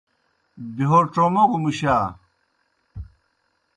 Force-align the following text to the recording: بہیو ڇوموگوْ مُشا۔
بہیو 0.75 0.99
ڇوموگوْ 1.13 1.57
مُشا۔ 1.63 1.95